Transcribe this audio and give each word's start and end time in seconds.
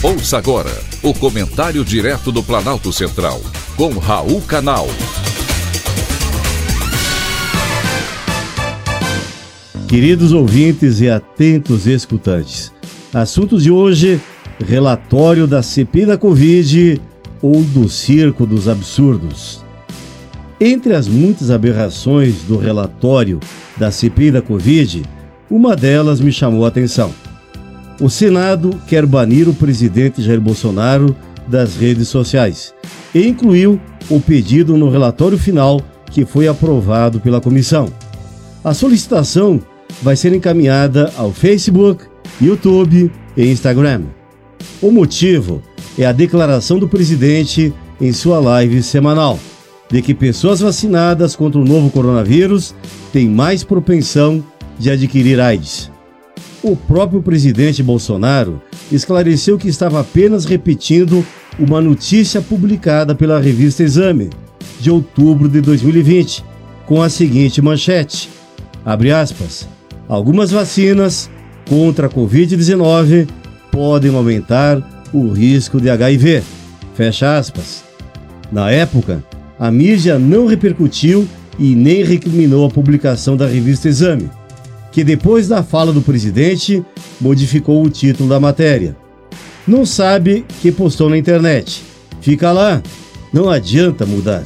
Ouça 0.00 0.38
agora 0.38 0.70
o 1.02 1.12
comentário 1.12 1.84
direto 1.84 2.30
do 2.30 2.40
Planalto 2.40 2.92
Central, 2.92 3.40
com 3.76 3.88
Raul 3.98 4.40
Canal. 4.42 4.86
Queridos 9.88 10.32
ouvintes 10.32 11.00
e 11.00 11.10
atentos 11.10 11.88
escutantes, 11.88 12.72
assuntos 13.12 13.64
de 13.64 13.72
hoje: 13.72 14.20
relatório 14.64 15.48
da 15.48 15.64
CPI 15.64 16.06
da 16.06 16.16
Covid 16.16 17.02
ou 17.42 17.60
do 17.64 17.88
Circo 17.88 18.46
dos 18.46 18.68
Absurdos. 18.68 19.64
Entre 20.60 20.94
as 20.94 21.08
muitas 21.08 21.50
aberrações 21.50 22.42
do 22.42 22.56
relatório 22.56 23.40
da 23.76 23.90
CPI 23.90 24.30
da 24.30 24.42
Covid, 24.42 25.02
uma 25.50 25.74
delas 25.74 26.20
me 26.20 26.30
chamou 26.30 26.64
a 26.64 26.68
atenção. 26.68 27.12
O 28.00 28.08
Senado 28.08 28.70
quer 28.86 29.04
banir 29.04 29.48
o 29.48 29.54
presidente 29.54 30.22
Jair 30.22 30.40
Bolsonaro 30.40 31.16
das 31.48 31.76
redes 31.76 32.08
sociais 32.08 32.72
e 33.12 33.26
incluiu 33.26 33.80
o 34.08 34.20
pedido 34.20 34.76
no 34.76 34.88
relatório 34.88 35.36
final 35.36 35.80
que 36.10 36.24
foi 36.24 36.46
aprovado 36.46 37.18
pela 37.18 37.40
comissão. 37.40 37.88
A 38.62 38.72
solicitação 38.72 39.60
vai 40.00 40.14
ser 40.14 40.32
encaminhada 40.32 41.12
ao 41.16 41.32
Facebook, 41.32 42.04
YouTube 42.40 43.10
e 43.36 43.50
Instagram. 43.50 44.02
O 44.80 44.92
motivo 44.92 45.60
é 45.98 46.06
a 46.06 46.12
declaração 46.12 46.78
do 46.78 46.88
presidente 46.88 47.74
em 48.00 48.12
sua 48.12 48.38
live 48.38 48.80
semanal 48.80 49.38
de 49.90 50.02
que 50.02 50.14
pessoas 50.14 50.60
vacinadas 50.60 51.34
contra 51.34 51.60
o 51.60 51.64
novo 51.64 51.90
coronavírus 51.90 52.74
têm 53.12 53.28
mais 53.28 53.64
propensão 53.64 54.44
de 54.78 54.90
adquirir 54.90 55.40
AIDS. 55.40 55.90
O 56.62 56.74
próprio 56.74 57.22
presidente 57.22 57.82
Bolsonaro 57.82 58.60
esclareceu 58.90 59.56
que 59.56 59.68
estava 59.68 60.00
apenas 60.00 60.44
repetindo 60.44 61.24
uma 61.58 61.80
notícia 61.80 62.40
publicada 62.42 63.14
pela 63.14 63.40
revista 63.40 63.82
Exame, 63.82 64.30
de 64.80 64.90
outubro 64.90 65.48
de 65.48 65.60
2020, 65.60 66.44
com 66.84 67.00
a 67.00 67.08
seguinte 67.08 67.62
manchete: 67.62 68.28
abre 68.84 69.12
aspas. 69.12 69.68
Algumas 70.08 70.50
vacinas 70.50 71.30
contra 71.68 72.06
a 72.06 72.10
Covid-19 72.10 73.28
podem 73.70 74.14
aumentar 74.14 75.06
o 75.12 75.28
risco 75.28 75.80
de 75.80 75.90
HIV. 75.90 76.42
Fecha 76.94 77.36
aspas. 77.36 77.84
Na 78.50 78.70
época, 78.70 79.22
a 79.58 79.70
mídia 79.70 80.18
não 80.18 80.46
repercutiu 80.46 81.28
e 81.58 81.74
nem 81.74 82.02
recriminou 82.02 82.66
a 82.66 82.70
publicação 82.70 83.36
da 83.36 83.46
revista 83.46 83.88
Exame, 83.88 84.30
que 84.98 85.04
depois 85.04 85.46
da 85.46 85.62
fala 85.62 85.92
do 85.92 86.02
presidente 86.02 86.84
modificou 87.20 87.84
o 87.84 87.88
título 87.88 88.28
da 88.28 88.40
matéria. 88.40 88.96
Não 89.64 89.86
sabe 89.86 90.44
que 90.60 90.72
postou 90.72 91.08
na 91.08 91.16
internet. 91.16 91.84
Fica 92.20 92.50
lá, 92.50 92.82
não 93.32 93.48
adianta 93.48 94.04
mudar. 94.04 94.42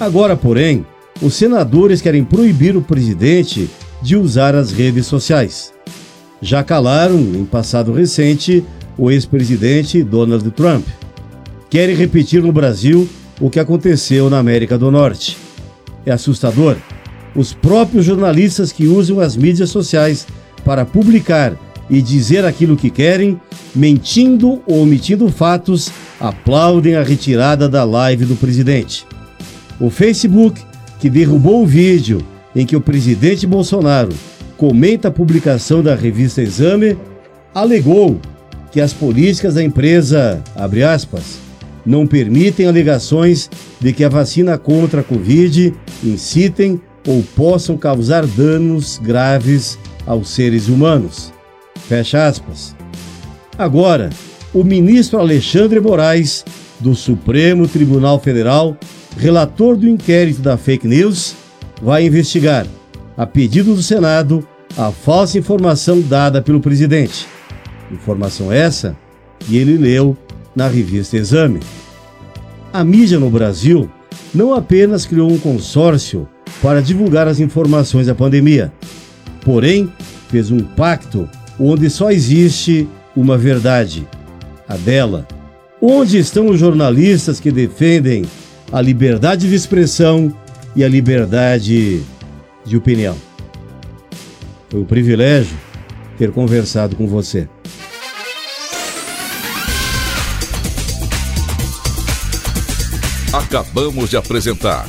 Agora, 0.00 0.34
porém, 0.34 0.86
os 1.20 1.34
senadores 1.34 2.00
querem 2.00 2.24
proibir 2.24 2.74
o 2.74 2.80
presidente 2.80 3.68
de 4.00 4.16
usar 4.16 4.54
as 4.54 4.72
redes 4.72 5.04
sociais. 5.04 5.74
Já 6.40 6.64
calaram, 6.64 7.18
em 7.18 7.44
passado 7.44 7.92
recente, 7.92 8.64
o 8.96 9.10
ex-presidente 9.10 10.02
Donald 10.02 10.50
Trump. 10.52 10.86
Querem 11.68 11.94
repetir 11.94 12.42
no 12.42 12.50
Brasil 12.50 13.06
o 13.38 13.50
que 13.50 13.60
aconteceu 13.60 14.30
na 14.30 14.38
América 14.38 14.78
do 14.78 14.90
Norte. 14.90 15.36
É 16.06 16.12
assustador. 16.12 16.78
Os 17.36 17.52
próprios 17.52 18.04
jornalistas 18.04 18.72
que 18.72 18.86
usam 18.86 19.20
as 19.20 19.36
mídias 19.36 19.68
sociais 19.68 20.26
para 20.64 20.86
publicar 20.86 21.54
e 21.88 22.00
dizer 22.00 22.44
aquilo 22.44 22.76
que 22.76 22.90
querem, 22.90 23.38
mentindo 23.74 24.62
ou 24.66 24.82
omitindo 24.82 25.28
fatos, 25.28 25.90
aplaudem 26.18 26.96
a 26.96 27.02
retirada 27.02 27.68
da 27.68 27.84
live 27.84 28.24
do 28.24 28.36
presidente. 28.36 29.06
O 29.78 29.90
Facebook, 29.90 30.60
que 30.98 31.10
derrubou 31.10 31.62
o 31.62 31.66
vídeo 31.66 32.24
em 32.54 32.64
que 32.64 32.74
o 32.74 32.80
presidente 32.80 33.46
Bolsonaro 33.46 34.14
comenta 34.56 35.08
a 35.08 35.10
publicação 35.10 35.82
da 35.82 35.94
revista 35.94 36.40
Exame, 36.40 36.96
alegou 37.54 38.18
que 38.72 38.80
as 38.80 38.94
políticas 38.94 39.54
da 39.54 39.62
empresa, 39.62 40.42
abre 40.54 40.82
aspas, 40.82 41.38
não 41.84 42.06
permitem 42.06 42.66
alegações 42.66 43.50
de 43.78 43.92
que 43.92 44.02
a 44.02 44.08
vacina 44.08 44.56
contra 44.56 45.02
a 45.02 45.04
Covid 45.04 45.72
incitem 46.02 46.80
ou 47.06 47.22
possam 47.36 47.76
causar 47.76 48.26
danos 48.26 48.98
graves 49.02 49.78
aos 50.06 50.30
seres 50.30 50.68
humanos. 50.68 51.32
Fecha 51.88 52.26
aspas. 52.26 52.74
Agora, 53.56 54.10
o 54.52 54.64
ministro 54.64 55.18
Alexandre 55.18 55.80
Moraes, 55.80 56.44
do 56.80 56.94
Supremo 56.94 57.68
Tribunal 57.68 58.18
Federal, 58.20 58.76
relator 59.16 59.76
do 59.76 59.88
inquérito 59.88 60.40
da 60.40 60.56
fake 60.56 60.86
news, 60.86 61.34
vai 61.80 62.04
investigar, 62.04 62.66
a 63.16 63.26
pedido 63.26 63.74
do 63.74 63.82
Senado, 63.82 64.46
a 64.76 64.90
falsa 64.90 65.38
informação 65.38 66.00
dada 66.00 66.42
pelo 66.42 66.60
presidente. 66.60 67.26
Informação 67.90 68.52
essa 68.52 68.96
que 69.38 69.56
ele 69.56 69.78
leu 69.78 70.16
na 70.54 70.68
revista 70.68 71.16
Exame. 71.16 71.60
A 72.72 72.84
mídia 72.84 73.18
no 73.18 73.30
Brasil 73.30 73.90
não 74.34 74.52
apenas 74.52 75.06
criou 75.06 75.30
um 75.30 75.38
consórcio 75.38 76.28
para 76.62 76.80
divulgar 76.80 77.28
as 77.28 77.40
informações 77.40 78.06
da 78.06 78.14
pandemia, 78.14 78.72
porém 79.42 79.92
fez 80.28 80.50
um 80.50 80.60
pacto 80.60 81.28
onde 81.58 81.88
só 81.88 82.10
existe 82.10 82.88
uma 83.14 83.38
verdade, 83.38 84.06
a 84.68 84.76
dela. 84.76 85.26
Onde 85.80 86.18
estão 86.18 86.48
os 86.48 86.58
jornalistas 86.58 87.38
que 87.38 87.50
defendem 87.50 88.24
a 88.72 88.80
liberdade 88.80 89.48
de 89.48 89.54
expressão 89.54 90.34
e 90.74 90.82
a 90.82 90.88
liberdade 90.88 92.02
de 92.64 92.76
opinião? 92.76 93.16
Foi 94.68 94.80
um 94.80 94.84
privilégio 94.84 95.56
ter 96.18 96.30
conversado 96.32 96.96
com 96.96 97.06
você. 97.06 97.48
Acabamos 103.32 104.08
de 104.10 104.16
apresentar 104.16 104.88